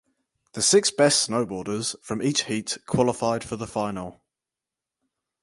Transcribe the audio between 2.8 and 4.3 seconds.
qualified for the final.